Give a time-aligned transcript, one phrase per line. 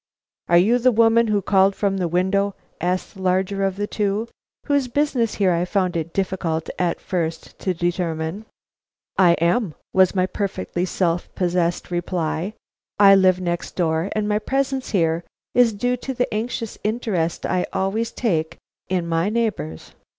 [0.49, 4.27] "Are you the woman who called from the window?" asked the larger of the two,
[4.65, 8.45] whose business here I found it difficult at first to determine.
[9.19, 12.53] "I am," was my perfectly self possessed reply.
[12.97, 17.67] "I live next door and my presence here is due to the anxious interest I
[17.71, 18.57] always take
[18.89, 19.91] in my neighbors.